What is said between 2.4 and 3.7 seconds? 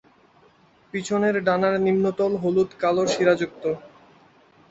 হলুদ কালো শিরা যুক্ত।